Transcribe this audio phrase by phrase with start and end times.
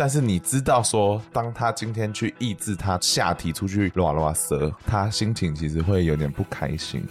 [0.00, 7.06] 但是你知道说，当他今天去抑制他下体出去拉拉舌，他心情其实会有点不开心。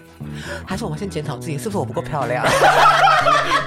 [0.65, 2.43] 还是我们先检讨自己，是不是我不够漂亮？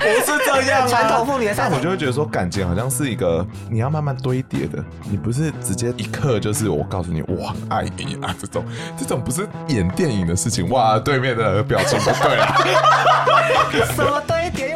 [0.01, 1.55] 不是这样传统妇女的。
[1.57, 8.65] 但我就会觉得说，感情好像是一个你要慢慢堆叠的，你不是直接一刻就是我告诉你我很爱你啊这种，
[8.99, 10.69] 这种不是演电影的事情。
[10.69, 12.57] 哇，对面的表情不对啊。
[13.95, 14.72] 什么堆叠？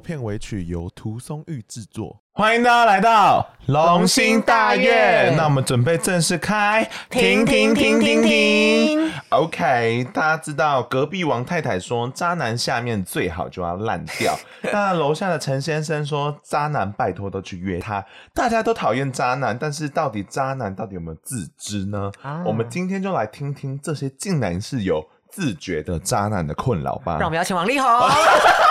[0.00, 5.34] 片尾曲由涂松玉制作，欢迎大家来到龙兴大院。
[5.36, 9.12] 那我们准备正式开，停停停停停。
[9.30, 14.38] OK，大家知道隔壁王太太说渣男下面最好就要烂掉，
[14.72, 18.04] 那楼下的陈先生说渣男拜托都去约他。
[18.32, 22.10] 大家都讨厌渣男，但是到底渣男到底有没有自知呢？
[22.22, 27.16] 啊、我们今天就来听听这些竟然是有自觉的渣男的困扰吧。
[27.18, 27.88] 让我们邀请王力宏。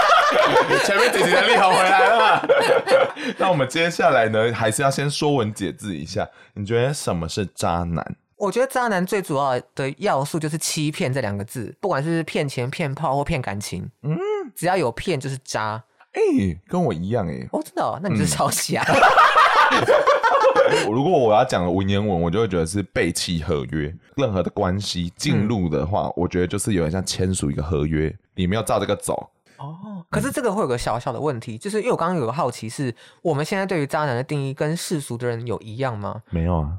[0.86, 2.47] 前面几集的力宏回来了，
[3.38, 6.28] 那我们接下来呢，还是要先说文解字一下。
[6.53, 8.16] 你觉得什么是渣男？
[8.36, 14.17] 我觉得渣男最主要的要素就是欺骗这两个字，不管是骗钱、骗炮或骗感情，嗯，
[14.55, 15.83] 只要有骗就是渣。
[16.14, 18.86] 哎、欸，跟我一样哎、欸，我知道，那你就是抄袭啊。
[20.89, 23.94] 如果我要讲文言文，我就会觉得是背弃合约。
[24.15, 29.30] 任何的关系进入的话，嗯、我觉得就是有点像签署一个合约，你没有照这个走。
[29.58, 36.22] 哦，可是这个会有个小小的问题，就是因为我刚刚有个好奇是，我们现在对于渣男的定义跟世俗的人有一样吗？
[36.30, 36.78] 没有啊。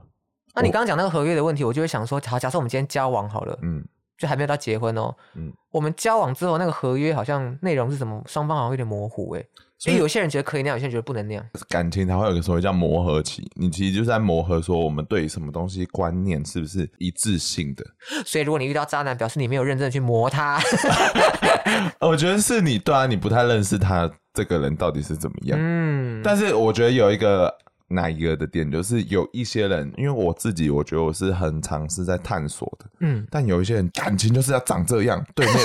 [0.55, 3.85] 那你刚刚讲那个合约的问题，我就会想说，好，假设我们今天交往好了，嗯，
[4.17, 9.45] 就还没有到结婚哦，嗯，我们交往之后那个合约好像内容是什么，双方好像有点模糊，哎。
[9.81, 11.51] 所以有些人觉得可以那样，有些人觉得不能那样。
[11.69, 17.87] 感情它会有个所谓叫磨合期，你其实就是在磨合，说我们对什么东西观念是不是一致性的。
[18.27, 20.59] 所以如果你遇到渣男，表示你没有认真的去磨他。
[22.01, 25.59] 我觉得是你对啊，你不太认识他这个人到底是怎么样。
[25.61, 27.53] 嗯，但是我觉得有一个。
[27.91, 35.57] 哪一个的点就是有一些人，因为我自己我觉得我是很尝试在探索的，嗯，但有一些人感情就是要长这样，对面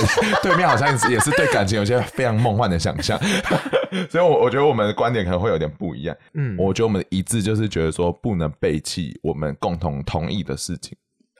[0.42, 3.20] 对面好像也是对感情有些非常梦幻的想象，
[4.08, 10.96] 所以我我觉得我们的观点可能会有点不一样，嗯，我觉得我们的一致就是觉得说不能背弃我们共同同意的事情。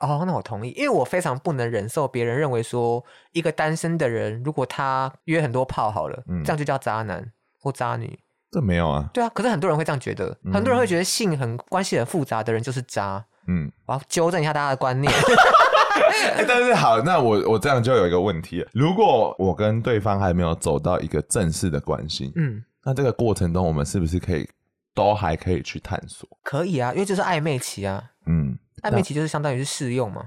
[0.06, 8.18] 哦，那我同意，因为我非常不能忍受别人认为说一个单身的人如果他约很多炮好了，嗯，这样就叫渣男或渣女。
[8.50, 15.12] 这没有啊，对啊，可是很多人会这样觉得，嗯、很多人会觉得性很关系很复杂的人就是渣，嗯，我要纠正一下大家的观念。
[15.12, 24.48] 欸、 但是好，那我我这样就有一个问题，如果我跟对方还没有走到一个正式的关系，嗯，那这个过程中我们是不是可以
[24.94, 26.28] 都还可以去探索？
[26.44, 28.56] 可以啊，因为这是暧昧期啊，嗯。
[28.82, 30.22] 暧昧期就是相当于是试用嘛，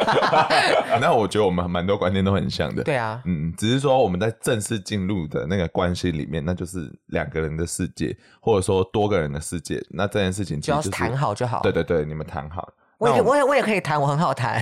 [1.00, 2.82] 那我觉得我们蛮多观念都很像的。
[2.82, 9.80] 对啊，嗯，只是说我们在正式进入的那个关系里面，那就是两个人的世界，或者说多个人的世界。
[9.90, 11.60] 那这件事情其实就是谈好就好。
[11.62, 12.68] 对对对，你们谈好。
[12.98, 14.60] 我也我也我也可以谈，我很好谈。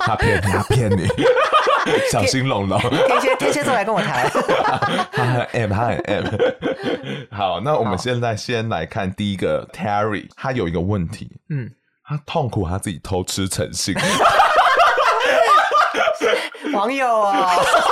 [0.00, 1.06] 他骗他骗你，
[2.10, 2.78] 小心龙龙。
[2.80, 4.28] 天蝎天蝎座来跟我谈。
[5.12, 6.24] 他很 M，他很 M。
[7.30, 11.70] 好，那我们现在先来看第一个 Terry，他有一个问题，嗯。
[12.08, 13.94] 他痛苦，他自己偷吃成性。
[16.72, 17.50] 网友啊，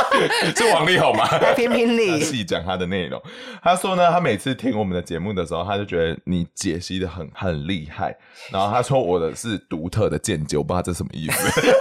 [0.56, 1.26] 是王力宏吗？
[1.54, 3.20] 评评理，细讲他的内容。
[3.62, 8.16] 他说呢，他每次听我们的节目的时候，他就觉得你解析的很很厉害。
[8.50, 11.76] 然后他说我的是独特的见解，我不知道这什么意思。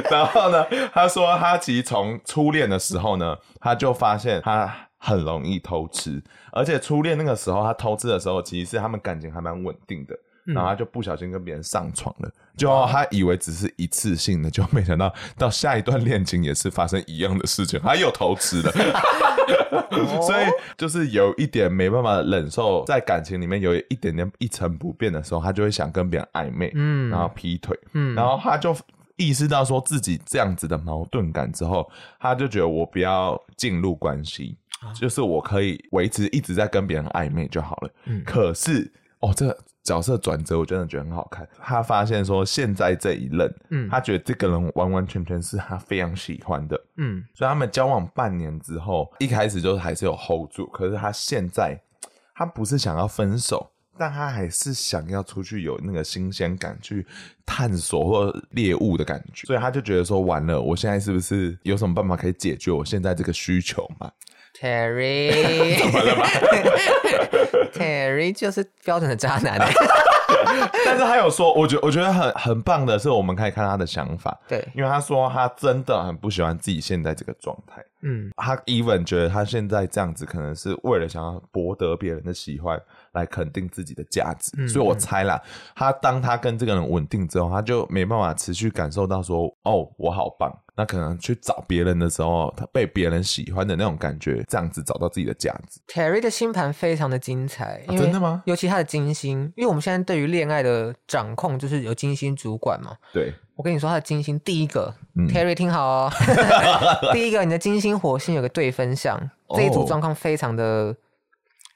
[0.10, 0.64] 然后呢，
[0.94, 6.22] 他说他其实从初恋的时候呢，他就发现他很容易偷吃，
[6.52, 10.16] 而且初恋那个时候他偷吃的时候，其实是他们感情还蛮稳定的。
[10.54, 18.72] 然后他就不小心跟别人上床了，就他以为只是一次性的，就没想到到下一段恋情也是发生一样的事情，他又偷吃了，
[20.22, 20.46] 所以
[20.76, 28.74] 就是有一点没办法忍受，在感情里面有一点点一成不变的时候，他就会想跟别人暧昧，嗯，然后劈腿，嗯，然后他就
[29.16, 34.56] 意识到说自己这样子的矛盾感之后，他就觉得我不要进入关系，
[34.98, 38.90] 就是我可以维持一直在跟别人暧昧就好了，嗯，可是
[39.20, 39.58] 哦这个。
[39.88, 41.48] 角色转折，我真的觉得很好看。
[41.58, 50.66] 他发现说，现在这一任，嗯，他觉得这个人完完全全是他非常喜欢的，嗯，所以他们交往半年之后，一开始就是还是有 hold 住。
[50.66, 51.80] 可是他现在，
[52.34, 57.06] 他不是想要分手，但他还是想要出去有那个新鲜感，去
[57.46, 59.46] 探索或猎物的感觉。
[59.46, 64.12] 所以他就觉得说，完了，我现在是不是有什么办法可以解决我现在这个需求嘛
[64.58, 66.24] ？Terry， 怎么了吗？
[67.72, 69.58] Terry 就是标准的渣男
[70.84, 74.38] 但是他有说，我觉我觉得很很棒的是，我们可以看他的想法。
[74.48, 77.82] 对，因为他说他真的很不喜欢自己现在这个状态。
[78.02, 82.80] 嗯，他 even 觉得他现在这样子，可能是为了想要博得别人的喜欢，
[83.12, 84.52] 来肯定自己的价值。
[84.58, 85.40] 嗯，所以我猜啦，
[85.74, 90.52] 他当他跟这个人稳定之后，他就没办法持续感受到说，哦，我好棒。
[90.76, 95.80] 那可能去找别人的时候，他被别人喜欢的那种感觉，这样子找到自己的价值。
[95.88, 98.44] Terry 的星盘非常的精彩，啊，真的吗？
[98.46, 102.94] 尤其他的金星，因为我们现在对于恋爱的掌控就是由金星主管嘛。
[103.12, 106.12] 对，我跟你说，他的金星第一个，嗯，Terry 听好哦，
[107.12, 109.20] 第一个，你的金星火星有个对分相，
[109.56, 110.94] 这一组状况非常的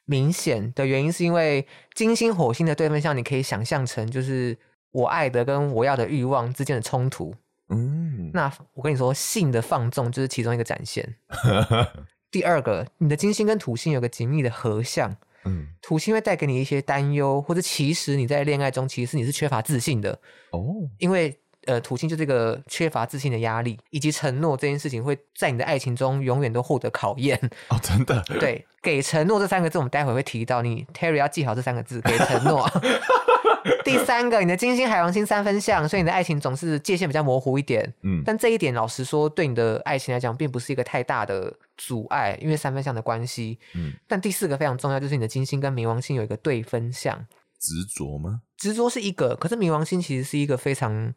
[0.04, 4.56] 明显的原因是因为金星火星的对分相，你可以想象成就是
[4.90, 7.34] 我爱的跟我要的欲望之间的冲突。
[7.68, 11.16] 嗯，那我跟你说，性的放纵就是其中一个展现。
[12.30, 20.18] 第二个，你的金星跟土星有个紧密的合相，嗯，土星会带给你一些担忧，或者其实你在恋爱中，其实你是缺乏自信的
[20.50, 27.38] 哦，因为呃，土星就这个缺乏自信的压力，以及承诺这件事情会在你的爱情中永远都获得考验
[27.68, 32.68] 哦，真的，对，给承诺这三个字，我们待会会提到，你 Terry 要记好这三个字，给承诺。
[33.84, 37.94] 第三个，你的金星海王星三分相，所以你的爱情总是界限比较模糊一点。
[38.02, 43.60] 嗯，但这一点老实说，对你的爱情来讲，并不是一个太大的阻碍，因为三分相的关系。
[43.74, 47.24] 嗯，但第四个非常重要，就是你的金星跟冥王星有一个对分相。
[47.60, 48.40] 执着吗？
[48.56, 51.14] 执着是一个，可是冥王星其实是一个非常。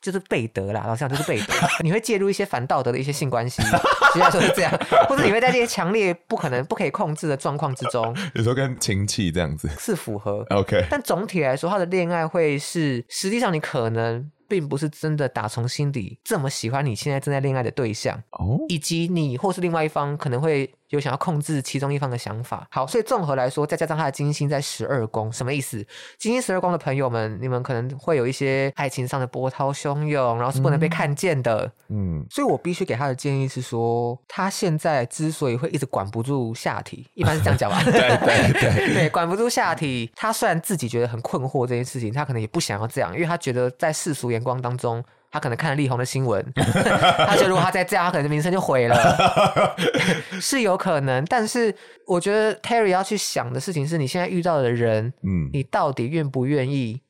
[0.00, 1.54] 就是背德啦，老实讲就是背德。
[1.84, 4.72] 你会介入一些反道德的一些性关系，实际上是这样，
[5.08, 10.44] 或者你会在这些强烈不可能、不可以控制的状况之中， 有时候跟亲戚这样子是符合。
[10.50, 14.30] OK，但总体来说，他的恋爱会是实际上你可能。
[14.50, 22.66] 并不是真的打从心底这么喜欢你现在正在恋爱的对象哦，以及你或是另外一方可能会有想要控制其中一方的想法。
[22.70, 25.84] 好，所以综合来说，再加上他的金星在十二宫，什么意思？
[26.18, 31.70] 金星十二宫的朋友们，你们可能会有一些爱情上的波涛汹涌，然后是不能被看见的。
[31.88, 37.82] 嗯，所以我必须给他的建议是说，他现在之所以会一直管不住下体，一般是这样讲吧？
[37.84, 37.92] 对
[38.24, 40.10] 对对对，管不住下体。
[40.14, 49.76] 他虽然自己觉得很困惑这件事情，他可能也不想要这样，因为他觉得在世俗眼光当中，他可能看了力宏的新闻， 他觉得如果他再这样，他可能名声就毁了，
[50.40, 51.22] 是有可能。
[51.26, 51.74] 但是
[52.06, 57.02] 我觉得 Terry 要去想的事情是，你现在遇到的人，嗯，你到底愿不愿意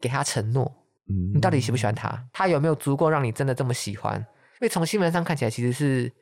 [0.00, 0.72] 给他承诺？
[1.08, 2.24] 嗯，你到底喜不喜欢他？
[2.32, 4.14] 他有没有足够让你真的这么喜欢？
[4.20, 6.12] 因为从新闻上看起来，其实是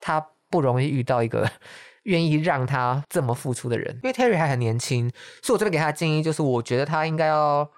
[0.00, 1.50] 他不容易遇到一个
[2.04, 3.92] 愿意让他这么付出的人。
[4.04, 5.10] 因为 Terry 还很年轻，
[5.42, 7.68] 所以我这边给他的建议就是，我觉得他应该要。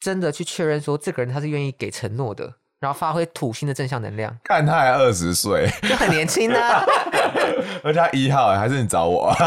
[0.00, 4.36] 真的去确认说，这个人他是愿意给承诺的，然后发挥土星的正向能量。
[4.44, 6.84] 看他还二十岁，就很年轻啊。
[7.82, 9.34] 而且他一号，还是你找我？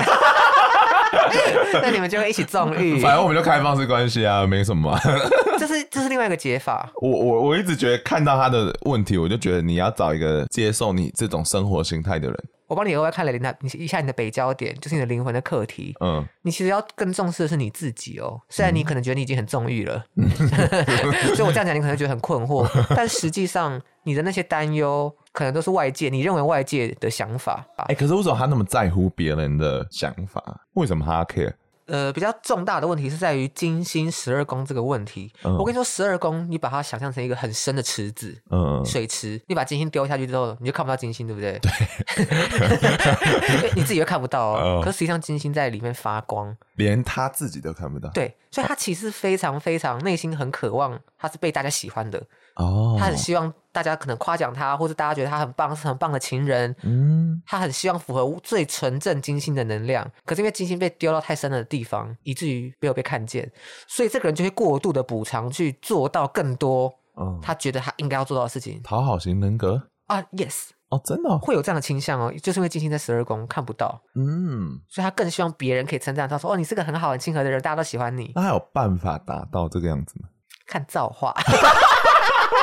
[1.81, 2.99] 那你们就会一起纵欲。
[2.99, 4.97] 反正我们就开放式关系啊，没什么。
[5.57, 6.89] 这是这是另外一个解法。
[7.01, 12.37] 我我我一直觉得看到他的问题，我就觉得你要找一个接受你这种生活形态的人。
[12.71, 15.93] 我帮你额外看了你你一下你的北焦点，就是你的灵魂的课题。
[15.99, 18.39] 嗯，你其实要更重视的是你自己哦。
[18.47, 20.29] 虽然你可能觉得你已经很纵欲了，嗯、
[21.35, 27.61] 所以我这样讲你可能觉得很困惑，但实际上你的那些担忧可能都是外界你认为外界的想法。
[27.75, 30.41] 哎、欸，可是为什么他那么在乎别人的想法？
[30.75, 31.53] 为什么他 care？
[31.87, 35.31] 呃，比较重大的问题是在于金星十二宫这个问题。
[35.43, 41.59] 嗯、我跟你说，十二宫你把它想象成一个很深的池子，嗯，水池，你把金星丢下去之后，你就看不到金星，对不对？
[42.15, 44.79] 对， 你自己又看不到哦。
[44.79, 48.09] 嗯、可实际上金星在里面发光，连他自己都看不到。
[48.09, 52.23] 对，所以他其实非常非常内心很渴望，他是被大家喜欢的。
[52.61, 56.75] 哦，他很希望大家可能夸奖他，或者大家觉得他很棒，是很棒的情人。
[56.83, 63.51] 嗯，他很希望符合最纯正金星的能量，可是因为金星被丢到太深的地方，以至于没有被看见，
[63.87, 66.93] 所以这个人就会过度的补偿，去做到更多。
[67.19, 68.81] 嗯，他觉得他应该要做到的事情。
[68.83, 70.69] 讨好型人格啊，yes。
[70.89, 80.27] 哦，真的哦，会有这样的倾向哦，就是因为金星在十二宫看不到，嗯，所以他更希望别人可以称赞他说：“哦，你是个很好、很亲和的人，大家都喜欢你。”那还有办法达到这个样子吗？
[80.67, 81.33] 看造化。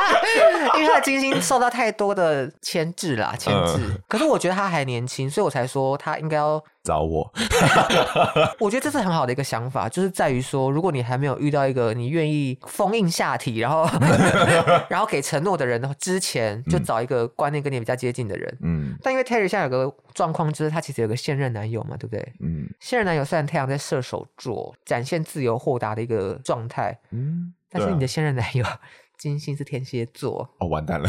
[0.77, 3.73] 因为他的金星受到太多的牵制啦，牵制。
[3.75, 7.31] 呃、可是我觉得他还年轻，所以我才说他应该要找我。
[8.61, 13.89] 我觉得这是很好的一个想法，就是在于说，如果你还没有遇到一个你愿意封印下体，然后
[14.89, 18.59] 然后给承诺的人之前就找一个观念跟你比较接近的人。
[18.63, 18.97] 嗯。
[19.03, 22.33] 但因为 Terry 现在有个状况，就是他其实有个现任男友嘛，对不对？
[22.41, 22.69] 嗯。
[22.81, 28.65] 现任男友虽然太阳在射手座，展现自由豁达的一个状态，嗯，但是你的现任男友。
[29.19, 31.09] 金星是天蝎座哦，完蛋了！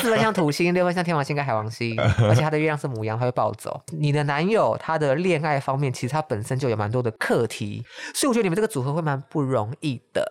[0.00, 1.94] 四分像土星，六分像天王星跟海王星，
[2.26, 3.80] 而且他的月亮是母羊，他会暴走。
[3.92, 10.26] 你的男友他的恋爱方面，其实他本身就有蛮多的课题，所以我觉得你们这个组合会蛮不容易的。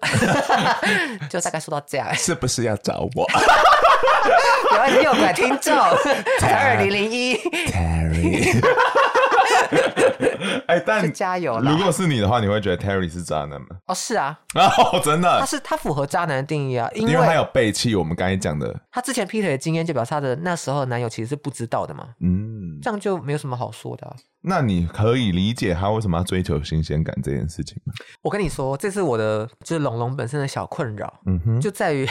[1.30, 3.28] 就大概说到这样，是不是要找我？
[4.72, 5.74] 有爱的诱拐听众，
[6.40, 8.60] 才二零零一，Terry。
[10.68, 11.60] 哎， 但加油！
[11.60, 13.68] 如果是你的话，你会觉得 Terry 是渣男吗？
[13.88, 24.16] 哦，是啊， 哦，真的，他是他符合渣男的定义啊，因为，他有背弃我们刚才讲的，他之前劈腿的经验，就表示他的那时候的男友其实是不知道的嘛，嗯，这样就没有什么好说的啊。
[24.42, 27.94] 那你可以理解他为什么要追求新鲜感这件事情吗？
[28.22, 32.08] 我跟你说，这是我的就是龙龙本身的小困扰，嗯哼，就在于。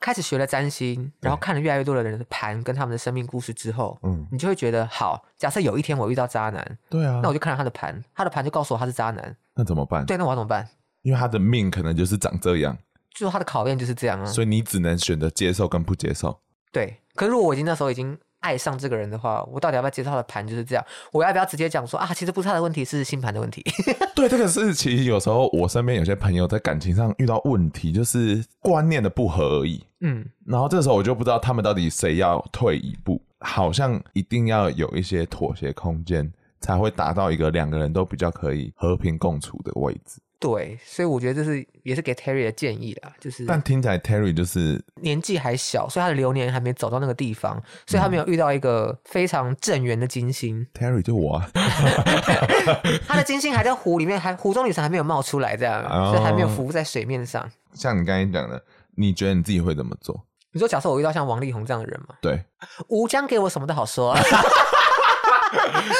[0.00, 5.24] 开始学了占星，然后看了越来越多的人的盘跟他们的生命故事之后，嗯，你就会觉得好。
[5.36, 10.04] 假设有一天我遇到渣男，对啊，那我就看了他的盘，他的盘就告诉我他是渣男，那怎么办？
[10.06, 10.68] 对，那我要怎么办？
[11.02, 12.76] 因为他的命可能就是长这样，
[13.14, 16.40] 就他的考验就是这样啊，所以你只能选择接受跟不接受。
[16.70, 18.18] 对，可是如果我已经那时候已经。
[18.42, 20.46] 爱上这个人的话，我到底要不要接受他的盘？
[20.46, 23.64] 就是这样，我要不要直接讲说啊，其实不是他的问题，是星盘的问题。
[24.14, 29.82] 对，这个是其实有时候我身边有些朋友在感情上遇到问题，就是观念的不合而已。
[30.00, 36.30] 嗯，然后这时候我就不知道他们到底谁要退一步，好像一定要有一些妥协空间，
[36.60, 40.20] 才会达到一个两个人都比较可以和平共处的位置。
[40.42, 43.46] 对，所以我觉得这是也是给 Terry 的建议啦，就是。
[43.46, 50.58] 但听起来 Terry 就是年纪还小，所以他的流年还没走到那个地方，所以他没有遇到一个非常正缘的金星。
[50.58, 51.48] 嗯、Terry 就我啊，
[53.06, 57.48] 他的金星还在湖里面，还湖中女神还没有冒出来，这样，哦、所以还没有浮在水面上。
[57.72, 58.60] 像你刚才讲的，
[58.96, 60.26] 你觉得你自己会怎么做？
[60.50, 62.16] 你说，假设我遇到像王力宏这样的人吗？
[62.20, 62.44] 对，
[62.88, 64.14] 吴江给我什么都好说。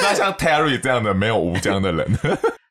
[0.03, 2.19] 那像 Terry 这样的没有吴江的人。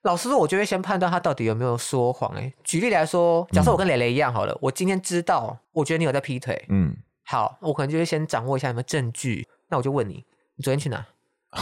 [0.03, 2.31] 老实说，我就会先判断他到底有没有说谎。
[2.35, 6.65] 哎，举例来说，假设我跟蕾蕾一样好了，嗯、我今天知道，我觉得你有在劈腿。
[6.69, 9.47] 嗯，好，我可能就会先掌握一下有没有证据。
[9.69, 11.05] 那我就问你，你昨天去哪？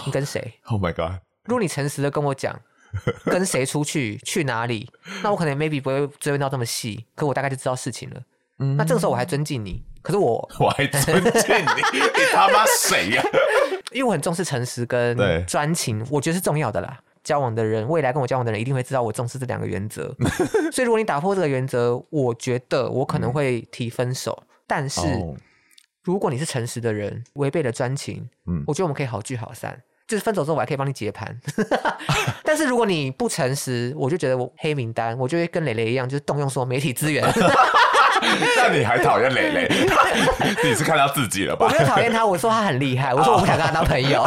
[0.05, 0.53] 你跟谁？
[0.67, 1.19] Oh my god！
[1.43, 2.59] 如果你诚实的跟我讲，
[3.25, 4.89] 跟谁出去，去哪里，
[5.21, 8.21] 那我可能 maybe 不会追问到这么细，可我大概就知道事情了。
[8.59, 13.23] 嗯，那这个时候我还尊敬你，可是我 我还尊敬你，你他妈谁呀？
[13.91, 16.99] 因为我很重视诚实跟专情，我觉得是重要的啦。
[17.29, 20.11] 交往的人，未来跟我交往的人一定会知道我重视这两个原则，
[20.73, 24.35] 所以如果你打破这个原则，我觉得我可能会提分手。
[24.41, 25.35] 嗯、但是、哦、
[26.03, 29.79] 如果你是诚实的人，违背了专情，嗯，我觉得我们可以好聚好散。
[30.07, 31.39] 就是分手之后我还可以帮你结盘，
[32.43, 37.23] 但是如果你不诚实，我就觉得我黑名单，我就会跟蕾蕾一样，就是动用所有媒体资源。
[38.57, 39.69] 那你还讨厌蕾蕾？
[40.65, 41.67] 你是看到自己了吧？
[41.67, 44.25] 我没有讨厌他，我说他很厉害，我说我不想跟他当朋友。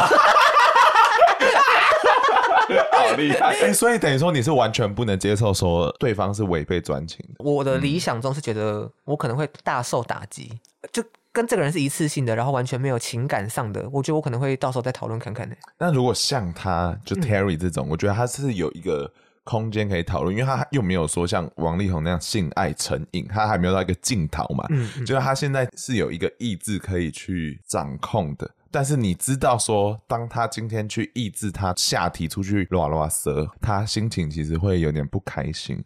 [2.93, 3.47] 好厉害！
[3.47, 7.43] 哎、欸，所以等于说你是完全不能接受说对方是违背专情的。
[7.43, 10.51] 我的理想中是觉得我可能会大受打击，
[10.91, 15.55] 就跟这个人是一次性的，然后完全没有情感上的，我觉得我可能会到时候再讨论看看呢。
[15.79, 19.11] 那如果像他就 Terry 这种，嗯、我觉得他是有一个
[19.43, 24.65] 空间可以讨论，因为他又没有说像王力宏那样性爱成瘾，他还没有到一个尽头嘛。
[24.69, 28.49] 嗯，嗯，就是他现在是有一个意志可以去掌控的。
[28.73, 35.83] 但是你知道说，当他今天去抑制他下体出去拉拉舌，他心情其实会有点不开心。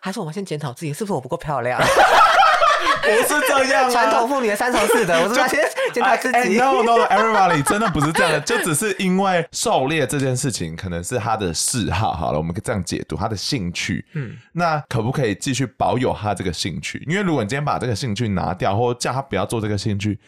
[0.00, 1.80] 还是我们先检讨自己，是不是我不够漂亮？
[3.02, 5.60] 不是这样，传统妇女的三从四德，我是要先
[5.92, 6.56] 检讨自己。
[6.56, 12.12] No no everybody，真的不是这样的，就只是因为狩猎这件事情可能是他的嗜好。
[12.12, 14.04] 好了，我们可以这样解读他的兴趣。
[14.12, 17.04] 嗯，那可不可以继续保有他这个兴趣？
[17.08, 20.20] 因为如果你今天把这个兴趣拿掉，或叫他不要做这个兴趣，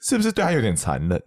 [0.00, 1.22] 是不是对他有点残忍？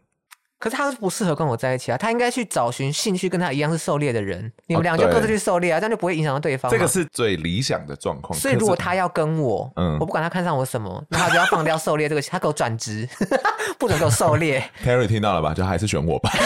[0.58, 6.72] 可是他不适合跟我在一起啊，他应该去找寻兴趣跟他一样是狩猎的人，你们俩就各自去狩猎啊，这样就不会影响到对方。
[6.72, 8.38] 这个是最理想的状况。
[8.40, 13.08] 所以如果他要跟我，嗯，我不管他看上我什么，那他就要放掉狩猎这个，他给我转职，
[13.78, 14.64] 不准给我狩猎。
[14.84, 15.54] Terry 听到了吧？
[15.54, 16.32] 就还是选我吧。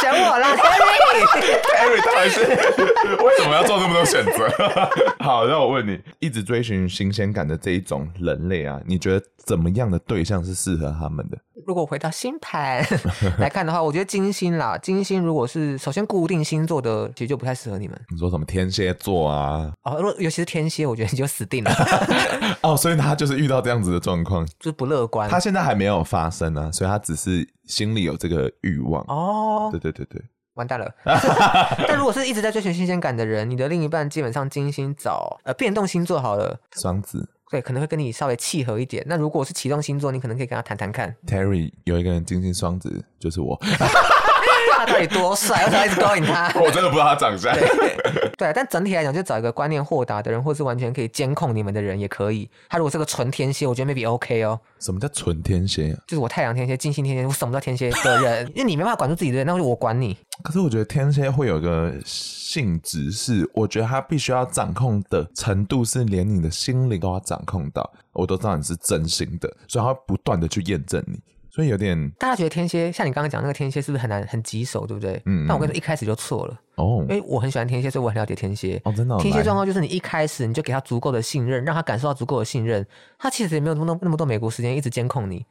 [0.00, 2.40] 选我啦，Terry！Terry 当然是
[3.22, 4.48] 为什么要做这么多选择？
[5.22, 11.36] 好，那我问你，一直追寻新鲜感的这一种人类啊，你觉得怎么样的对象是适合他们的？
[11.66, 12.84] 如果回到星盘
[13.38, 18.00] 来看的话，我觉得金星啦，金星如果是首先固定星座的，其实就不太适合你们。
[18.10, 19.72] 你说什么天蝎座啊？
[19.82, 21.70] 哦，如果尤其是天蝎，我觉得你就死定了。
[22.62, 25.28] 哦，所以他就是遇到这样子的状况，就是不乐观。
[25.28, 29.02] 他现在还没有发生啊，所以他只是心里有这个欲望。
[29.08, 30.22] 哦，对对对对，
[30.54, 30.92] 完蛋了。
[31.86, 37.28] 但如果是一直在追求新鲜感的人，你的另一半基本上金星找呃变动星座好了，双子。
[37.50, 39.04] 对，可能会跟你稍微契合一点。
[39.08, 41.14] 那如果是启动星座，你可能可以跟他谈谈看。
[41.26, 43.60] Terry 有一个人金星双子，就是我。
[44.76, 45.64] 他 到底多帅？
[45.64, 46.52] 我想一直勾引他。
[46.60, 47.54] 我真的不知道他长相。
[48.36, 52.48] 对，但整体来讲，就找一个观念豁达的人，或是完全可以监控你们的人也可以。
[52.68, 54.58] 他如果是个纯天蝎，我觉得 maybe OK 哦。
[54.78, 55.92] 什么叫纯天蝎？
[56.06, 58.46] 就是我太阳天蝎、金星天蝎，我什么叫天蝎的人？
[58.56, 60.16] 因为你没办法管住自己的人，那就我管你。
[60.42, 71.20] 可是我觉得天蝎会有一个性质是，我觉得他必须要掌控的程度是连你的心灵都要掌控到，我都知道你是真心的，所以他会不断的去验证你。
[71.50, 75.14] 所以有点，大家觉得天蝎像你刚刚讲那个天蝎是不是很难很棘手，对不对？
[75.26, 75.46] 嗯，嗯。
[75.48, 79.18] 但我跟你说，一开始就错了哦，因为我很喜欢天蝎，所以我很了解天蝎哦，真的。
[79.18, 82.86] 天蝎状况就是你一开始你就给他足够的信任，让他感受到足够的信任，
[83.18, 85.44] 他其实也没有那么那么多美国时间一直监控你，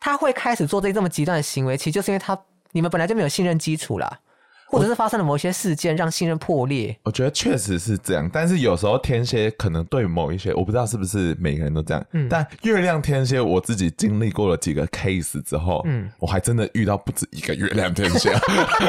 [0.00, 2.38] 他会开始做这这么极端的行为，其实就是因为他
[2.72, 4.20] 你们本来就没有信任基础啦。
[4.66, 8.28] 或者是发生了某些事件让信任破裂，我觉得确实是这样。
[8.32, 12.04] 但是有时候天蝎可能对某一些，我不知道是不是每个人都这样。
[12.12, 18.30] 嗯，但月亮天蝎，我自己经历过了几个 case 之后，嗯，我还真的遇到不止一个月亮天蝎。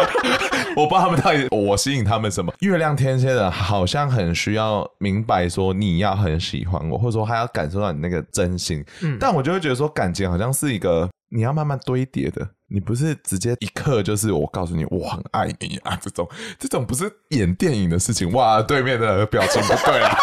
[0.76, 2.54] 我不知道他们到底我吸引他们什么。
[2.60, 8.84] 月亮天蝎的好像很需要明白说你要很喜欢我，或者说他要感受到你那个真心。
[9.02, 11.10] 嗯，但我就会觉得说感情好像是一个。
[11.36, 16.26] 你要慢慢堆叠的，你不是直接一刻就是我告诉你我很爱你啊，这种。
[16.58, 18.32] 这种不是演电影的事情。
[18.32, 20.18] 哇，对面的表情不对啊，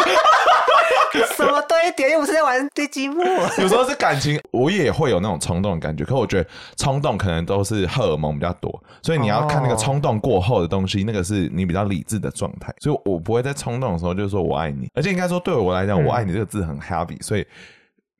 [1.37, 2.09] 什么堆叠？
[2.13, 3.23] 又不是在玩堆积木，
[3.61, 17.45] 有时候是感情，我也会有那种冲动的感觉，可我觉得冲动可能都是荷尔蒙比较多，所以你要看那个冲动过后的东西，那个是你比较理智的状态，所以我不会在冲动的时候就是说我爱你，而且应该说对我来讲，我爱你这个字很 happy，所以。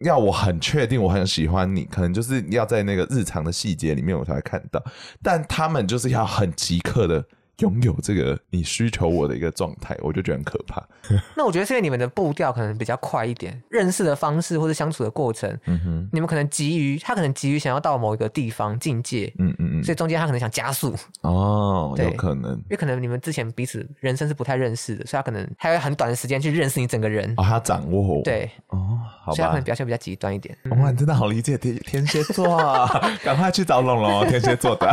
[0.03, 4.83] 要我很确定我很喜欢你，可能就是要在那个日常的细节里面我才会看到，
[5.21, 7.25] 但他们就是要很即刻的。
[7.59, 10.83] 拥有这个你需求我的一个状态，我就觉得很可怕。
[11.35, 20.95] 那我觉得是因为你们的步调可能比较快一点，认识的方式或者相处的过程，嗯哼，你们可能急于他可能急于想要到某一个地方境界，嗯嗯嗯，所以中间他可能想加速。
[21.21, 27.31] 哦，有可能，因为可能你们之前彼此人生是不太认识的，所以他可能还有很短的时间去认识你整个人。
[27.37, 28.23] 哦，他掌握我。
[28.23, 30.57] 对，哦，好吧，所以他可能表现比较极端一点。
[30.79, 32.89] 哇，你真的好理解天天蝎座啊，
[33.23, 34.89] 赶快去找龙龙，天蝎座的，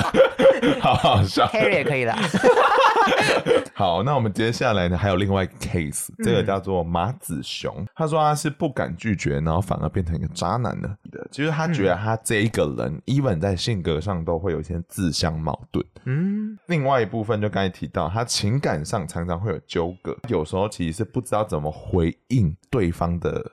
[0.81, 1.46] 好好笑。
[1.49, 2.16] Harry 也可以啦。
[3.75, 7.75] 好，那我们接下来呢，还有另外一个 case，这个叫做马子雄。
[7.79, 11.27] 嗯、他说他是不敢拒绝，然后反而变成一个渣男了的。
[11.31, 15.85] 其实他觉得他这一个人，even、嗯、在性格上都会有一些自相矛盾。
[16.05, 23.51] 嗯，另外一部分就刚才提到，他情感上常常会有纠葛，有时候其实是不知道怎么回应对方的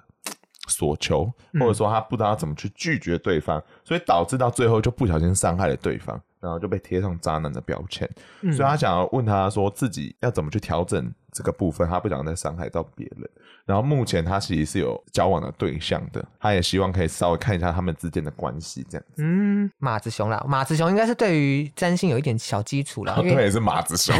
[0.68, 6.22] 所求，或者说他不知道怎么去拒绝对方，所以导致到最后就不小心伤害了对方。
[6.48, 8.10] 然后就被贴上渣男的标签，
[8.42, 13.30] 嗯、所以他想要问他说自己要怎么去调整这个部分，他不想再伤害到别人。
[13.66, 19.22] 然后目前他其实是有交往的对象的，他也希望可以稍微看一下他们之间的关系这样子。
[19.22, 23.16] 嗯，马子雄啦，马子雄应该是对于占星有一点小基础啦。
[23.22, 24.16] 对，也是马子雄。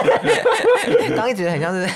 [1.14, 1.86] 刚一直很像是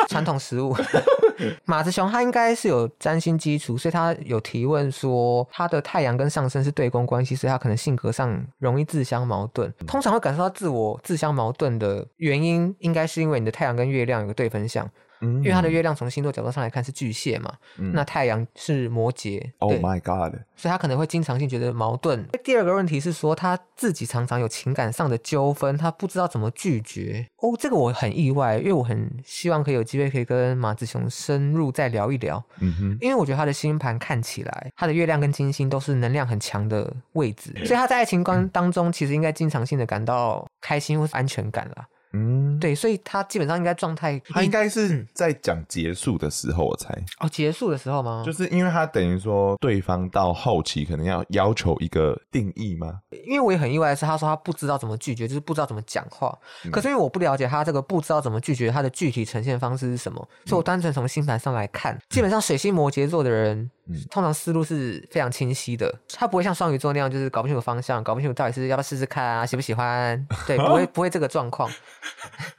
[0.08, 0.76] 传统食物。
[1.64, 9.72] 马子雄他应该是有占星基础，所以他有提问说他的太阳跟上升是对宫关系，所以他可能性格上容易自相矛盾。
[9.86, 14.88] 通常会感受到自我自相矛盾的原因，应该是因为你的太阳跟月亮有个对分相。
[15.20, 19.50] 因为他的月亮从星座角度上来看是巨蟹嘛，嗯、那太阳是摩羯。
[19.58, 20.38] Oh my god！
[20.56, 22.26] 所以他可能会经常性觉得矛盾。
[22.42, 27.26] 第二个问题是说他自己常常有情感上的纠纷，他不知道怎么拒绝。
[27.38, 32.42] 哦，这个我很意外，因为我很希望可以有机会可以跟马子雄深入再聊一聊。
[32.60, 41.86] 嗯哼，因为我觉得他的星盘看起来，他的月亮跟金星都是能量很强的位置， 所以他在爱情观当中其实应该经常性的感到开心或是安全感啦。
[42.12, 42.28] 嗯。
[42.28, 46.92] 嗯，对，所以他基本上应该状态，他应该是在讲结束的时候，我猜。
[47.20, 48.22] 哦，结束的时候吗？
[48.26, 53.00] 就是因为他等于说对方到后期可能要要求一个定义吗？
[53.24, 56.36] 因为我也很意外的是，他说他不知道怎么拒绝，就是不知道怎么讲话。
[56.64, 63.70] 嗯、可是因为我不了解他这个不知道怎么拒绝，他的具体呈现方式是什么，所以我单纯从星盘上来看，嗯、基本上水星摩羯座的人。
[64.10, 70.26] 通常思路是非常清晰的，他不会像双鱼座那样，就是搞不清楚方向，搞不清楚到底是要不要试试看啊，喜不喜欢？
[70.46, 71.70] 对，不会不会这个状况。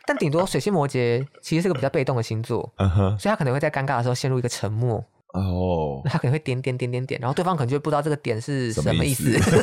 [0.06, 5.04] 但顶多水星摩羯其实是个比较被动的星座，所以他可能会在尴尬的时候陷入一个沉默。
[5.34, 9.30] 哦，那他可能会点点点点点，然后对方可能就不知道这个点是什么意思。
[9.30, 9.52] 意思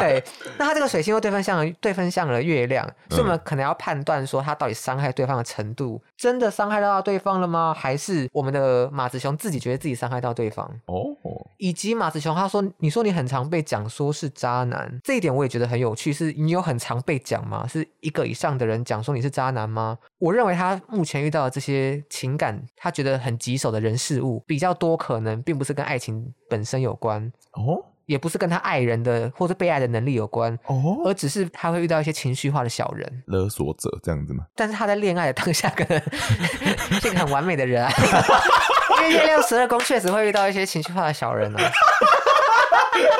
[0.00, 0.22] 对，
[0.58, 7.74] 那他这个水星又对分向了，对分向了月亮，所以我们可能要判断说他到底伤害对方的程度，真的伤害到对方了吗？
[7.74, 10.70] 还是我们的马子雄自己觉得自己伤害到对方？
[10.86, 11.16] 哦，
[11.56, 16.12] 以及马子雄他说，你说你很常被讲说是渣男，这一点我也觉得很有趣。
[16.12, 17.66] 是你有很常被讲吗？
[17.66, 19.96] 是一个以上的人讲说你是渣男吗？
[20.18, 33.22] 我认为他目前遇到的这些情感，他觉得很棘手的人事物比较多，可能并不是跟爱情本身有关哦，也不是跟他爱人的或者被爱的能力有关哦，而只是他会遇到一些情绪化的小人。
[33.26, 34.44] 勒索者这样子吗？
[34.54, 36.00] 但是他在恋爱的当下，可能
[37.00, 37.90] 是个很完美的人啊，
[39.02, 41.70] 因为月亮十二宫确实会遇到一些情绪化的小人啊。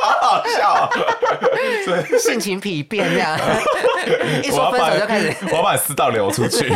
[0.03, 0.91] 好好笑，
[1.87, 3.39] 对，性情 丕变这样，
[4.43, 6.69] 一说分手就开始，我要把私道流出去，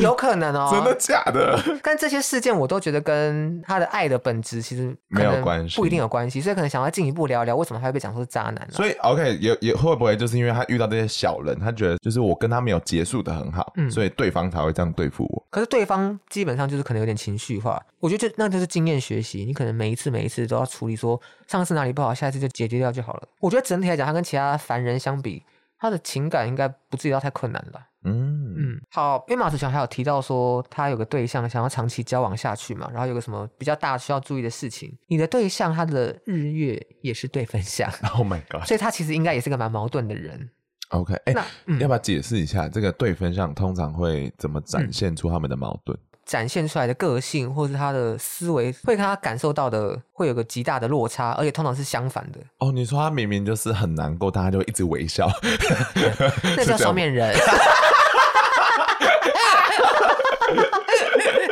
[0.00, 1.58] 有可能哦， 真的假的？
[1.82, 8.66] 但这些事件我都觉得跟他的爱的本质其实没有关系，不一定有关系，所以可能想要进一步聊聊为什么他会被讲说是渣男。
[8.70, 15.46] 所以 OK，也也会不会就是因为他遇到这些小人，他觉得就是我跟他没有结束的很好，嗯，所以对方才会这样对付我。
[15.50, 23.28] 可是对方基本上就是可能有点情绪化，我觉得就那就是经验学习，你可能每一次每一次都要处理说上次哪里不好，下一次就解决掉就好了。
[23.40, 25.42] 我觉得整体来讲，他跟其他凡人相比，
[25.78, 27.80] 他的情感应该不至于到太困难了。
[28.04, 38.64] 嗯嗯，好，因为马子强还有提到说，他有个对象想要长期交往下去嘛，然后有个什么比较大需要注意的事情，你的对象他的日月也是对分相，Oh my god！
[38.66, 40.50] 所以他其实应该也是个蛮矛盾的人。
[40.88, 45.96] OK，哎、欸，那、嗯、要不要解释一下这个对分相通常会怎么展现出他们的矛盾？
[45.96, 52.38] 嗯展现出来的个性，或是他的思维，会跟他感受到的会有个极大的落差，而且通常是相反的。
[52.58, 55.28] 哦，你说他明明就是很难过，但他就一直微笑，
[56.56, 57.34] 那叫双面人。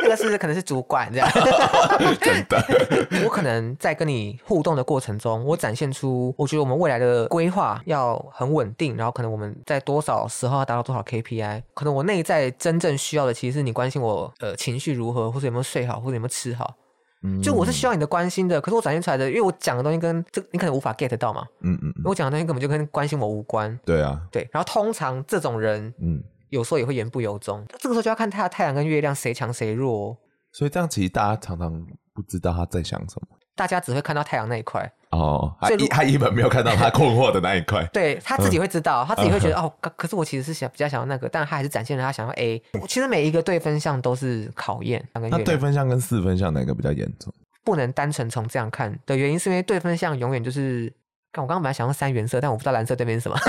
[0.17, 1.29] 个是可能是主管这样，
[2.21, 2.61] 真的。
[3.25, 16.75] 我可能在跟你互动的过程中，我展现出我觉得我们未来的规划要很稳定，然后可能我们在多少时候要达到多少 KPI，可能我内在真正需要的其实是你关心我呃情绪如何，或者有没有睡好，或者有没有吃好。
[17.23, 21.45] 嗯，就我是需要你的关心的，可是我展现出来的，因为我讲的东西跟这你可能无法 get 到嘛。
[21.59, 23.77] 嗯嗯，我讲的东西根本就跟关心我无关。
[23.85, 24.49] 对啊，对。
[24.51, 26.23] 然后通常这种人，嗯。
[26.51, 30.15] 有时候也会言不由衷，这个时候就要看他的太阳跟月亮谁强谁弱。
[30.51, 31.71] 所以这样其实大家常常
[32.13, 37.83] 不知道他在想什么，大家只会看到太阳那一块哦，他一他一本没有看到他困惑的那一块。
[37.93, 42.61] 对，他自己会知道，他自己会觉得哦，可是我其实是想比较想要那个，但他还是展现了他想要 A。
[42.87, 45.07] 其实每一个对分项都是考验。
[45.13, 47.33] 那对分项跟四分项哪个比较严重？
[47.63, 50.91] 不能单纯从这样看的原因，是因为对分项永远就是，
[51.35, 53.37] 我刚刚本来想用三原色，但我不知道蓝色对面是什么。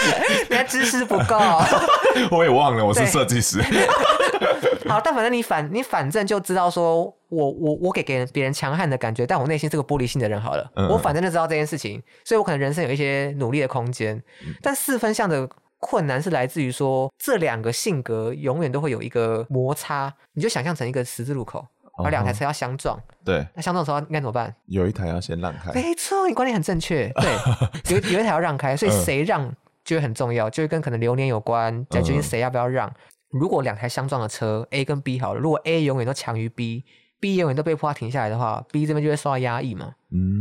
[0.48, 1.38] 你还知识不够，
[2.30, 3.62] 我也忘了我是设计师。
[4.88, 10.68] 好，但反正你反你反正就知道说，我我我给给人别人强悍的感觉，但我内心是个玻璃心的人好了。
[10.74, 14.20] 嗯嗯，我反正就知道这件事情，所以我可能人生有一些努力的空间。
[14.62, 20.12] 但四分相的困难是来自于说，这两个性格永远都会有一个摩擦。
[20.32, 21.64] 你就想象成一个十字路口，
[21.98, 22.98] 然后两台车要相撞。
[23.24, 24.52] 对，那相撞的时候应该怎么办？
[24.66, 25.72] 有一台要先让开。
[25.72, 27.08] 没错，你观念很正确。
[27.10, 29.54] 对，有有一台要让开，所以谁让？
[29.90, 32.88] 就会很重要，就会跟可能流年有关，再决定谁要不要让。
[32.88, 32.94] 嗯、
[33.30, 39.92] 如果两台相撞的车，A 跟 B 好了，如果 A 永远都强于 B，B 永远都被迫要停下来的话，B 这边就会受到压抑嘛。
[40.12, 40.39] 嗯，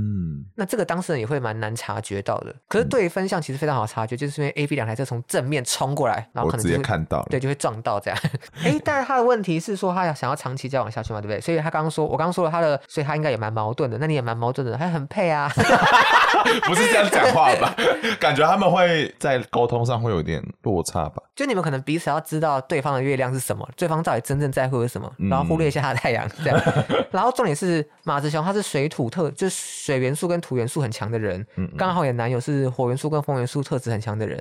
[0.59, 2.53] 那这个当事人也会蛮难察觉到的。
[2.67, 8.19] 可是对分项其实非常好察觉，就是因为 A、B 两台车从正面冲过来，然后可能就直接看到，对，就会撞到这样。
[8.61, 11.39] 哎、欸，但是他的问题是说他要想要长期交往下去嘛，对不对？
[11.39, 13.97] 所以他刚刚说，我刚刚说了他的，所以他应该也蛮矛盾的。
[13.97, 15.49] 那你也蛮矛盾的，还很配啊。
[16.67, 17.73] 不是这样讲话吧？
[18.19, 21.23] 感觉他们会在沟通上会有点落差吧？
[21.35, 26.61] 就你们可能彼此要知道对方的月亮是什么，对方到底真正在乎的是什么，然后忽略一下他的太阳这样。
[27.11, 31.45] 然后重点是马子雄他是水土特，就是水元素跟土元素很强的人，
[31.77, 34.37] 刚好也男友是火元素跟风元素特质很强的人。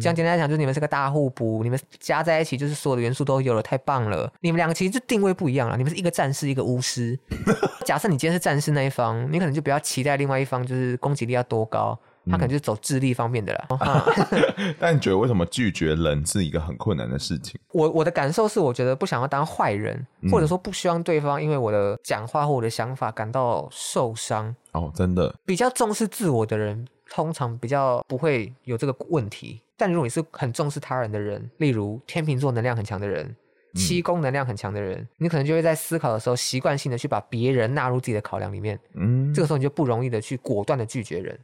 [0.00, 4.32] 这样简单来讲，就是你们是个大互补，你们加在一起就是所有的元素都有了，太棒了。
[4.40, 7.18] 你们两个其实就定位不一样了，你们是一个战士，一个巫师。
[7.84, 11.98] 假设你今天是战士那一方，你可能就不要期待另外一方就是攻击力要多高，
[12.30, 13.66] 他可能就是走智力方面的啦。
[14.78, 17.58] 但你觉得为什么拒绝人是一个很困难的事情？
[17.72, 24.54] 我我的感受是，我觉得不想要当坏人，或者说不希望对方因为我的讲话或我的想法感到受伤。
[24.72, 29.60] 哦，真的，比较重视自我的人，通常比较不会有这个问题。
[29.76, 33.34] 但如果你是很重视他人的人，例如天秤座能量很强的人。
[33.74, 38.80] 七功能量很强的人，嗯，你可能就会在思考的时候习惯性的去把别人纳入自己的考量里面。
[38.94, 41.38] 嗯，这个时候你就不容易的去果断的拒绝人。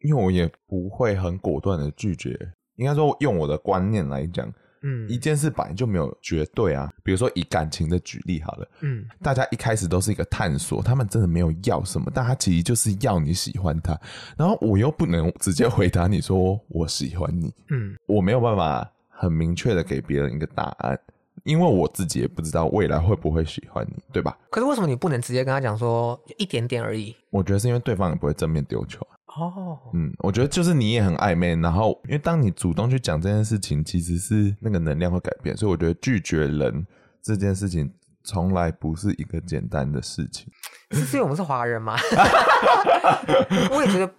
[0.00, 2.38] 因为我也不会很果断的拒绝，
[2.76, 4.52] 应该说用我的观念来讲，
[4.82, 6.92] 嗯，一件事本来就没有绝对啊。
[7.02, 13.98] 比如说以感情的举例好了，嗯，大家一开始都是一个探索，他们真的没有要什么，但他其实就是要你喜欢他。
[14.36, 20.98] 然后我又不能直接回答你说我喜欢你，嗯，我没有办法很明确的给别人一个答案。
[21.44, 24.36] 因为我自己也不知道未来会不会喜欢你，对吧？
[24.50, 27.14] 可是为什么你不能直接跟他讲说一点点而已？
[27.30, 29.06] 我觉得是因为对方也不会正面丢球。
[29.38, 36.86] 哦，嗯，我觉得就是你也很暧昧，然后因为当你主动去讲这件事情，其实是那个能量会改变，所以我觉得拒绝人
[37.22, 37.92] 这件事情
[38.24, 40.46] 从来不是一个简单的事情。
[40.92, 41.96] 是因为我们是华人吗？
[43.70, 44.10] 我也觉得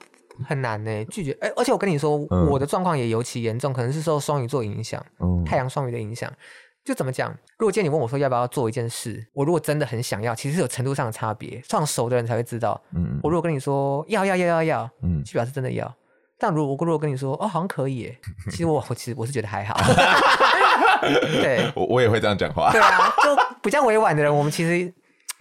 [0.46, 1.36] 很难呢，拒绝。
[1.56, 6.32] 而且我跟你说，嗯、我的状况也尤其严重，可能是受双鱼座影响，嗯、太阳双鱼的影响。
[6.88, 7.30] 就怎么讲？
[7.58, 12.82] 如果今天你问我说要不要做一件事，我如果真的很想要，其实是有程度上的差别，上熟的人才会知道。
[12.96, 15.94] 嗯，我如果跟你说要要要要要，嗯，基本上是真的要。
[16.40, 18.16] 但如果我如果跟你说哦，好像可以，
[18.50, 19.76] 其实我我其实我是觉得还好。
[21.42, 22.72] 对，我我也会这样讲话。
[22.72, 24.94] 对啊，就比较委婉的人，我们其实。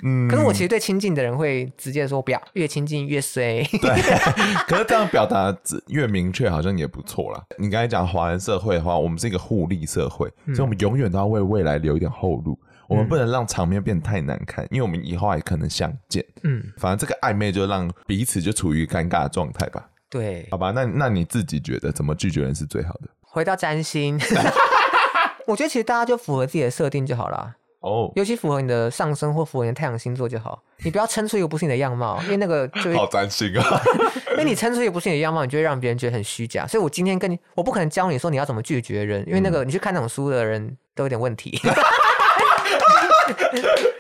[0.02, 3.62] 嗯，可是我其实对亲近的人会直接说不要，越亲近越衰。
[3.80, 3.90] 对，
[4.68, 5.54] 可是这样表达
[5.88, 7.42] 越明确，好像也不错啦。
[7.59, 12.59] 你刚才讲华人社会的话，我们是一个互利社会，嗯、所以我们永远都要为未来留一点后路。
[12.88, 16.24] 我们不能让场面变得太难看，因为我们以后还可能相见。
[16.44, 19.88] 嗯，反正这个暧昧就让彼此就处于尴尬的状态吧。
[20.09, 23.09] 对，好吧，那那你自己觉得怎么拒绝人是最好的？
[23.22, 24.16] 回到占星，
[25.48, 27.56] 我觉得其实大家就符合自己的设定就好了。
[27.87, 30.61] 哦，尤其符合你的上升或符合你的太阳星座就好。
[30.79, 33.81] 你不要撑出一个不是你的样貌，因为那个就会好担心啊。
[34.33, 36.66] 因为你撑出一个不是你的样貌，你就会让别人觉得很虚假。
[36.66, 41.59] 所以我今天跟你，我不可能教你说你要怎么拒绝人，因为那个你去看那种书的人都有点问题。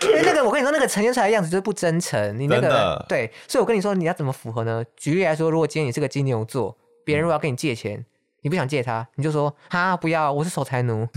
[0.02, 2.38] 因为那个我跟你说，那个呈现出来的样子就是不真诚。
[2.38, 4.84] 你那个对，所以我跟你说你要怎么符合呢？
[4.96, 8.04] 举例来说，如果今天你是个金牛座，别人如果要跟你借钱，
[8.42, 11.08] 你不想借他，你就说哈不要，我是守财奴。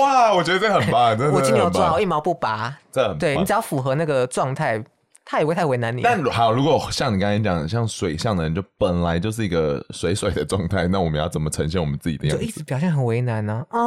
[0.00, 1.32] 哇，我觉得这很棒， 真的。
[1.32, 2.76] 我金牛座，我一毛不拔。
[2.90, 4.82] 这很对，你只要符合那个状态，
[5.24, 6.02] 他也不会太为难你。
[6.02, 12.42] 但好，如果像你刚才讲，像水象的人，就本来就是一个水水的状态，那我们要怎么呈现我们自己的样子？
[12.42, 13.64] 就一直表现很为难呢？
[13.70, 13.80] 啊，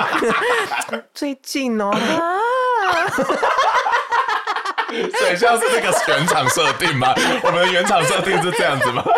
[1.14, 1.90] 最近哦。
[4.90, 7.14] 水象是这个原厂设定吗？
[7.44, 9.04] 我们的原厂设定是这样子吗？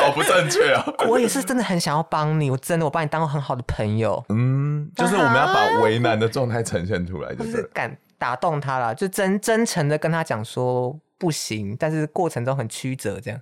[0.00, 0.84] 好不正确啊！
[1.08, 4.22] 我也是真的很想要帮你，我真的我把你当个很好的朋友。
[4.28, 13.40] 嗯，就是我们要把为难的状态呈现出来， 就是敢打动他了，就真真诚的跟他讲说不行，但是过程中很曲折，这样。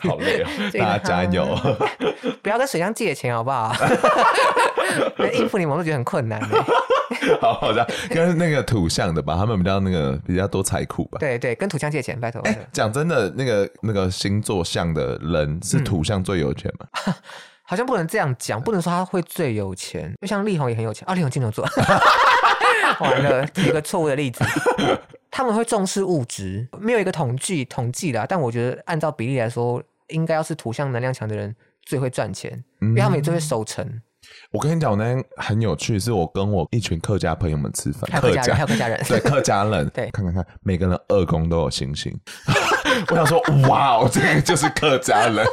[0.00, 1.56] 好累哦， 大家加油！
[2.42, 3.74] 不要跟水象借钱好不好？
[5.34, 6.40] 应付你们我都觉得很困难。
[7.40, 11.18] 好好的，跟那个土象的吧，他们比较那个比较多财库吧。
[11.18, 12.40] 对对，跟土象借钱，拜托。
[12.42, 16.86] 哎、欸，讲真的，那个那个星座象的人是土象最有钱吗？
[17.06, 17.14] 嗯、
[17.72, 20.12] 好像不能这样讲，不能说他会最有钱。
[20.20, 21.66] 就像力宏也很有钱啊，力宏金牛座。
[23.00, 24.44] 完了，举一个错误的例子。
[25.30, 34.02] 他们会重视物质，没有一个统计统计的，但我觉得按照比例来说，应该要是图像能量强的人最会赚钱，嗯、因为他们也最会守成。
[34.50, 42.14] 我跟你讲，那天很有趣，是我跟我一群客家朋友们吃饭，客家人，客家人，对客家人，对， 看看看，每个人二宫都有星星，
[43.08, 45.46] 我想说，哇哦，这个就是客家人。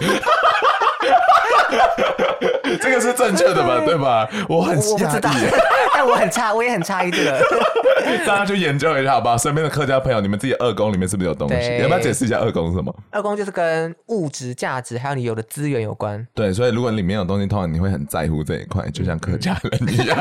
[2.81, 3.81] 这个是正确的吧？
[3.85, 4.27] 对吧？
[4.47, 5.29] 我很想知道，
[5.93, 7.39] 但我很差，我也很诧异这个。
[8.25, 9.37] 大家去研究一下好不好？
[9.37, 11.77] 身边的客家朋友，你们自己二宫里面是不是有东西？
[11.79, 12.95] 要不要解释一下二宫是什么？
[13.11, 16.25] 二宫就是跟物质价值还有你有的资源有关。
[16.33, 20.17] 对，所以如果里面有东西，通常你会很在乎这一块，就像客家人一样。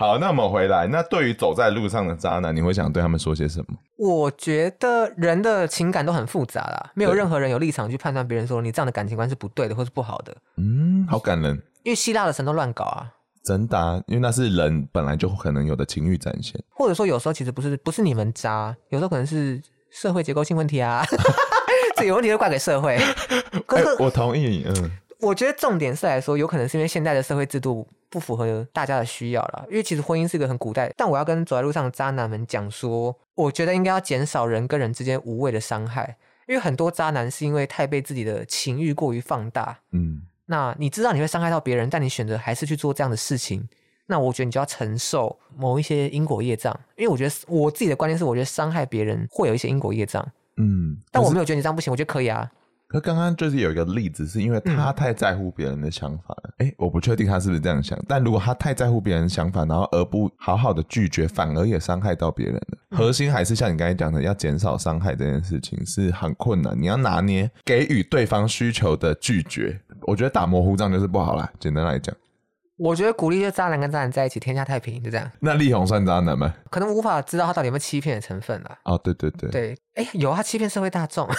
[0.00, 0.86] 好，那我们回来。
[0.86, 3.76] 那对于走在路上的渣男，你会想对他们说些什么？
[3.98, 10.34] 我觉得人的情感都很复杂啦，没有任何人有立场去判断别人说你这样的感情观是不对的或是不好的。
[10.56, 11.54] 嗯，好感人。
[11.82, 13.12] 因为希腊的神都乱搞啊，
[13.44, 16.58] 真的啊，因为那是人本来就可能有的情欲展现。
[16.70, 19.60] 或者说有时候其实不是不是你们渣，有时候可能是
[19.90, 21.04] 社会结构性问题啊，
[21.96, 22.98] 这有问题就怪给社会。
[23.66, 24.90] 可是、欸、我同意，嗯。
[25.20, 29.66] 我觉得重点是来说，有可能是因为现在的社会制度不符合大家的需要了。
[29.68, 36.16] 因为其实婚姻是一个很古代，但我要跟走在路上的渣男们讲说，我觉得应该要减少人跟人之间无谓的伤害。
[36.48, 39.78] 因为很多渣男是因为太被自己的情欲过于放大。
[39.92, 43.68] 嗯，那你知道你会伤害到别人，但你选择还是去做这样的事情，
[44.06, 46.76] 那我觉得你就要承受某一些因果业障。
[46.96, 50.26] 因为我觉得我自己的观念是，我觉得伤害别人会有一些因果业障。
[50.56, 52.50] 嗯，但我没有觉得你这样不行，我觉得可以啊。
[52.90, 56.50] 可刚刚就是有一个例子，是因为他太在乎别人的想法了。
[56.58, 62.78] 哎、我不确定他是不是这样想，但如果他太在乎别人的想法，然后而不好好的拒绝，反而也伤害到别人了。
[62.90, 66.76] 核心还是像你刚才讲的，要减少伤害这件事情是很困难。
[66.76, 71.48] 你要拿捏给予对方需求的拒绝，我觉得打模糊仗就是不好啦。
[71.60, 72.12] 简单来讲，
[72.76, 75.30] 我觉得鼓励就渣男跟渣男在一起，天下太平，就这样。
[75.38, 76.52] 那力宏算渣男吗？
[76.68, 78.78] 可能无法知道他到底有没有欺骗的成分了。
[78.84, 81.28] 哦，对对对，对，哎、欸，有他欺骗社会大众。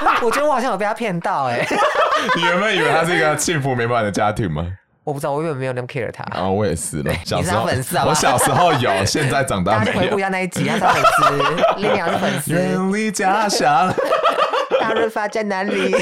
[0.22, 1.76] 我觉得我好像有被他骗到哎、欸！
[2.36, 4.66] 你原本以为他是一个幸福美满的家庭吗？
[5.04, 6.24] 我不知道，我原本没有那么 care 他。
[6.36, 7.14] 啊，我也是了。
[7.24, 9.84] 小时候粉丝啊，我小时候有，现在长大没有。
[9.86, 12.52] 大家回顾一下那一集，他是粉丝，林娘是粉丝。
[12.52, 13.92] 远离家乡，
[14.80, 15.94] 大润发在哪里？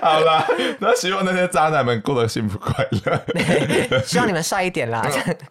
[0.00, 0.46] 好了，
[0.78, 4.02] 那希望那些渣男们过得幸福快乐。
[4.04, 5.04] 希望你们帅一点啦。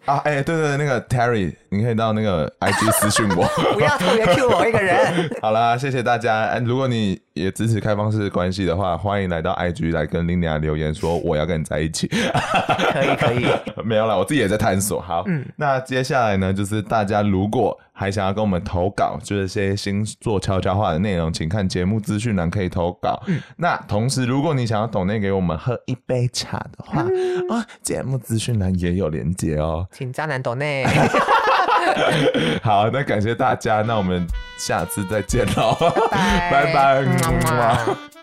[0.06, 3.44] 啊，哎、欸，对对对，那个 Terry，你可以到那个 IG 私讯我。
[3.72, 5.30] 不要特别 Q 我一个人。
[5.40, 6.58] 好啦，谢谢大家。
[6.58, 12.06] 如果你也支持开放式关系的话，欢迎来到 IG 来跟 Lilia 留言说我要跟你在一起。
[12.08, 13.46] 可以可以。
[13.82, 15.00] 没有啦，我自己也在探索。
[15.00, 23.22] 好，嗯，那接下来呢，就是大家如果还想要跟我们投稿，就是些星座悄悄话的内容，请看节目资讯栏可以投稿。
[23.26, 29.86] 嗯，那同时，如果你想要抖内给我们喝一杯茶的话，嗯、啊，节目资讯栏也有连接哦。
[29.90, 30.86] 请渣男抖内。
[32.62, 34.26] 好，那感谢大家，那我们
[34.58, 35.76] 下次再见喽，
[36.10, 37.04] 拜拜。